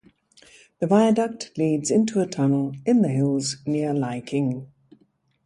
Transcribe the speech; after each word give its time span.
The 0.79 0.87
viaduct 0.87 1.51
leads 1.59 1.91
into 1.91 2.21
a 2.21 2.25
tunnel 2.25 2.75
in 2.87 3.03
the 3.03 3.09
hills 3.09 3.57
near 3.67 3.93
Lai 3.93 4.19
King. 4.21 4.71